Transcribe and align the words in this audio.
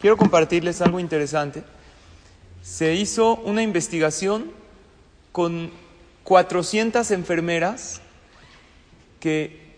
Quiero 0.00 0.16
compartirles 0.16 0.82
algo 0.82 1.00
interesante. 1.00 1.64
Se 2.62 2.94
hizo 2.94 3.36
una 3.36 3.62
investigación 3.62 4.50
con 5.32 5.70
400 6.24 7.10
enfermeras 7.12 8.00
que 9.20 9.76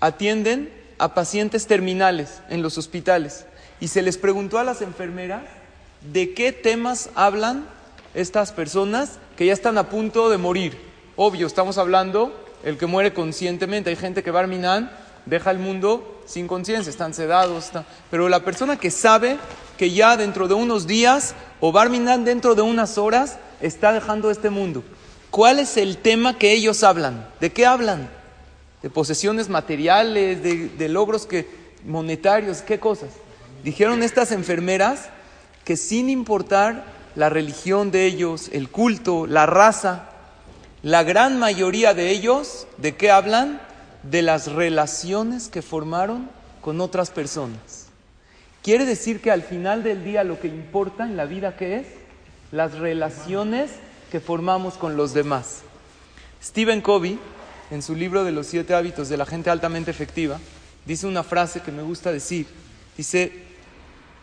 atienden 0.00 0.72
a 0.98 1.14
pacientes 1.14 1.66
terminales 1.66 2.40
en 2.48 2.62
los 2.62 2.78
hospitales 2.78 3.46
y 3.80 3.88
se 3.88 4.02
les 4.02 4.18
preguntó 4.18 4.58
a 4.58 4.64
las 4.64 4.82
enfermeras 4.82 5.42
de 6.12 6.34
qué 6.34 6.52
temas 6.52 7.10
hablan 7.14 7.66
estas 8.14 8.52
personas 8.52 9.18
que 9.36 9.46
ya 9.46 9.52
están 9.52 9.78
a 9.78 9.88
punto 9.88 10.30
de 10.30 10.38
morir. 10.38 10.76
Obvio, 11.16 11.46
estamos 11.46 11.78
hablando 11.78 12.34
el 12.64 12.78
que 12.78 12.86
muere 12.86 13.12
conscientemente. 13.12 13.90
Hay 13.90 13.96
gente 13.96 14.22
que 14.22 14.30
Barminan 14.30 14.90
deja 15.26 15.50
el 15.50 15.58
mundo 15.58 16.22
sin 16.26 16.46
conciencia, 16.46 16.90
están 16.90 17.14
sedados. 17.14 17.70
Pero 18.10 18.28
la 18.28 18.44
persona 18.44 18.76
que 18.76 18.90
sabe 18.90 19.36
que 19.76 19.90
ya 19.90 20.16
dentro 20.16 20.48
de 20.48 20.54
unos 20.54 20.86
días 20.86 21.34
o 21.60 21.72
Barminan 21.72 22.24
dentro 22.24 22.54
de 22.54 22.62
unas 22.62 22.98
horas 22.98 23.38
está 23.60 23.92
dejando 23.92 24.30
este 24.30 24.50
mundo. 24.50 24.82
¿Cuál 25.30 25.58
es 25.58 25.76
el 25.76 25.98
tema 25.98 26.38
que 26.38 26.52
ellos 26.52 26.82
hablan? 26.82 27.28
¿De 27.40 27.52
qué 27.52 27.66
hablan? 27.66 28.08
¿De 28.82 28.90
posesiones 28.90 29.48
materiales? 29.48 30.42
¿De, 30.42 30.68
de 30.68 30.88
logros 30.88 31.26
que, 31.26 31.48
monetarios? 31.84 32.62
¿Qué 32.62 32.78
cosas? 32.80 33.10
Dijeron 33.62 34.02
estas 34.02 34.32
enfermeras 34.32 35.08
que 35.64 35.76
sin 35.76 36.08
importar 36.08 36.84
la 37.16 37.28
religión 37.28 37.90
de 37.90 38.06
ellos, 38.06 38.48
el 38.52 38.68
culto, 38.68 39.26
la 39.26 39.46
raza, 39.46 40.10
la 40.82 41.02
gran 41.02 41.38
mayoría 41.38 41.94
de 41.94 42.10
ellos, 42.10 42.66
¿de 42.76 42.94
qué 42.94 43.10
hablan? 43.10 43.60
De 44.10 44.22
las 44.22 44.52
relaciones 44.52 45.48
que 45.48 45.62
formaron 45.62 46.28
con 46.60 46.80
otras 46.80 47.10
personas. 47.10 47.86
Quiere 48.62 48.84
decir 48.84 49.20
que 49.20 49.30
al 49.30 49.42
final 49.42 49.82
del 49.82 50.04
día 50.04 50.24
lo 50.24 50.40
que 50.40 50.48
importa 50.48 51.04
en 51.04 51.16
la 51.16 51.24
vida 51.24 51.56
¿qué 51.56 51.76
es? 51.76 51.86
Las 52.50 52.74
relaciones 52.74 53.70
que 54.10 54.20
formamos 54.20 54.74
con 54.74 54.96
los 54.96 55.14
demás. 55.14 55.60
Stephen 56.42 56.80
Covey, 56.80 57.18
en 57.70 57.82
su 57.82 57.94
libro 57.94 58.24
de 58.24 58.32
los 58.32 58.46
siete 58.46 58.74
hábitos 58.74 59.08
de 59.08 59.16
la 59.16 59.26
gente 59.26 59.50
altamente 59.50 59.90
efectiva, 59.90 60.38
dice 60.84 61.06
una 61.06 61.22
frase 61.22 61.60
que 61.60 61.72
me 61.72 61.82
gusta 61.82 62.12
decir. 62.12 62.46
Dice, 62.96 63.32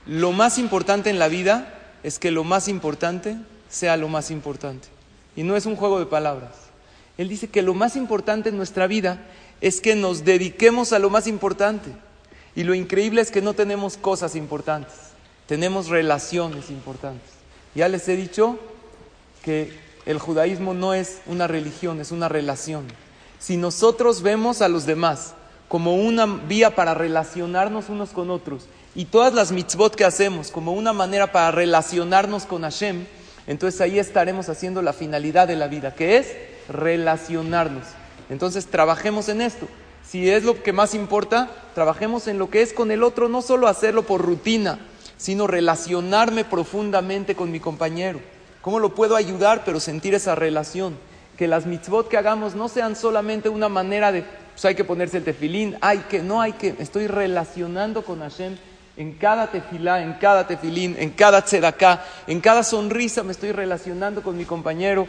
lo 0.06 0.32
más 0.32 0.58
importante 0.58 1.10
en 1.10 1.20
la 1.20 1.28
vida 1.28 1.74
es 2.04 2.20
que 2.20 2.32
lo 2.32 2.44
más 2.44 2.68
importante 2.68 3.38
sea 3.70 3.98
lo 3.98 4.08
más 4.08 4.32
importante. 4.32 4.88
Y 5.36 5.44
no 5.44 5.56
es 5.56 5.66
un 5.66 5.76
juego 5.76 6.00
de 6.00 6.06
palabras. 6.06 6.52
Él 7.18 7.30
dice 7.30 7.48
que 7.48 7.62
lo 7.62 7.74
más 7.74 7.96
importante 7.96 8.50
en 8.50 8.58
nuestra 8.58 8.88
vida 8.88 9.22
es 9.64 9.80
que 9.80 9.96
nos 9.96 10.26
dediquemos 10.26 10.92
a 10.92 11.00
lo 11.00 11.10
más 11.10 11.26
importante. 11.26 11.90
Y 12.54 12.66
lo 12.66 12.76
increíble 12.76 13.22
es 13.22 13.32
que 13.32 13.42
no 13.42 13.54
tenemos 13.54 13.96
cosas 13.96 14.36
importantes, 14.36 14.94
tenemos 15.48 15.88
relaciones 15.88 16.70
importantes. 16.70 17.32
Ya 17.74 17.88
les 17.88 18.10
he 18.10 18.18
dicho 18.18 18.60
que 19.42 19.72
el 20.06 20.20
judaísmo 20.20 20.74
no 20.74 20.94
es 20.94 21.22
una 21.28 21.48
religión, 21.48 22.02
es 22.02 22.12
una 22.12 22.28
relación. 22.28 22.84
Si 23.40 23.56
nosotros 23.56 24.22
vemos 24.22 24.62
a 24.62 24.68
los 24.68 24.86
demás 24.86 25.34
como 25.70 25.96
una 25.96 26.26
vía 26.26 26.76
para 26.76 26.94
relacionarnos 26.94 27.88
unos 27.88 28.10
con 28.10 28.32
otros 28.32 28.66
y 28.96 29.06
todas 29.06 29.34
las 29.34 29.54
mitzvot 29.54 29.96
que 29.96 30.04
hacemos 30.04 30.52
como 30.52 30.74
una 30.74 30.92
manera 30.92 31.32
para 31.32 31.52
relacionarnos 31.52 32.46
con 32.46 32.64
Hashem, 32.64 33.06
entonces 33.48 33.80
ahí 33.80 33.98
estaremos 33.98 34.50
haciendo 34.50 34.82
la 34.82 34.92
finalidad 34.92 35.48
de 35.48 35.56
la 35.56 35.68
vida, 35.68 35.96
que 35.96 36.18
es 36.18 36.36
relacionarnos. 36.68 38.03
Entonces 38.30 38.68
trabajemos 38.68 39.30
en 39.30 39.42
esto. 39.42 39.68
Si 40.06 40.30
es 40.30 40.44
lo 40.44 40.62
que 40.62 40.74
más 40.74 40.94
importa, 40.94 41.50
trabajemos 41.74 42.28
en 42.28 42.38
lo 42.38 42.50
que 42.50 42.62
es 42.62 42.74
con 42.74 42.92
el 42.92 43.04
otro, 43.04 43.30
no 43.30 43.42
solo 43.42 43.68
hacerlo 43.68 44.04
por 44.04 44.22
rutina, 44.22 44.80
sino 45.18 45.48
relacionarme 45.48 46.46
profundamente 46.46 47.36
con 47.36 47.52
mi 47.52 47.60
compañero. 47.60 48.20
¿Cómo 48.62 48.80
lo 48.80 48.94
puedo 48.96 49.16
ayudar, 49.16 49.64
pero 49.66 49.80
sentir 49.80 50.14
esa 50.14 50.36
relación? 50.36 50.98
Que 51.38 51.48
las 51.48 51.66
mitzvot 51.66 52.10
que 52.10 52.18
hagamos 52.18 52.56
no 52.56 52.70
sean 52.70 52.96
solamente 52.96 53.50
una 53.50 53.70
manera 53.70 54.12
de, 54.12 54.24
pues 54.52 54.66
hay 54.66 54.76
que 54.76 54.84
ponerse 54.84 55.18
el 55.18 55.24
tefilín, 55.24 55.78
hay 55.82 56.00
que, 56.00 56.22
no 56.22 56.42
hay 56.42 56.54
que, 56.54 56.76
estoy 56.80 57.08
relacionando 57.08 58.04
con 58.04 58.20
Hashem 58.20 58.56
en 58.96 59.14
cada 59.14 59.48
tefilá, 59.48 60.04
en 60.04 60.14
cada 60.14 60.46
tefilín, 60.46 60.96
en 61.00 61.10
cada 61.12 61.42
tzedaká, 61.44 62.06
en 62.28 62.40
cada 62.40 62.64
sonrisa 62.64 63.24
me 63.24 63.32
estoy 63.32 63.52
relacionando 63.52 64.22
con 64.22 64.38
mi 64.38 64.46
compañero. 64.46 65.08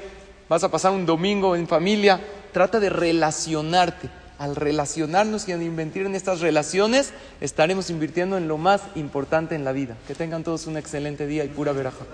Vas 0.48 0.64
a 0.64 0.70
pasar 0.70 0.92
un 0.92 1.06
domingo 1.06 1.54
en 1.56 1.68
familia, 1.68 2.20
trata 2.54 2.80
de 2.80 2.88
relacionarte. 2.88 4.08
Al 4.38 4.56
relacionarnos 4.56 5.46
y 5.46 5.52
al 5.52 5.62
invertir 5.62 6.06
en 6.06 6.14
estas 6.14 6.40
relaciones, 6.40 7.12
estaremos 7.40 7.90
invirtiendo 7.90 8.36
en 8.36 8.48
lo 8.48 8.58
más 8.58 8.80
importante 8.94 9.54
en 9.54 9.64
la 9.64 9.72
vida. 9.72 9.96
Que 10.08 10.14
tengan 10.14 10.42
todos 10.42 10.66
un 10.66 10.76
excelente 10.76 11.26
día 11.26 11.44
y 11.44 11.48
pura 11.48 11.72
veraja. 11.72 12.04